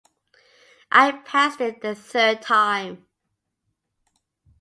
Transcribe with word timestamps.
I 0.91 1.11
passed 1.11 1.61
it 1.61 1.81
the 1.81 1.93
third 1.93 2.41
time. 2.41 3.05